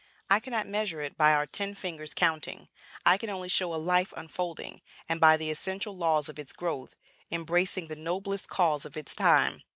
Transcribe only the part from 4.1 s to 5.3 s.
unfolding, and,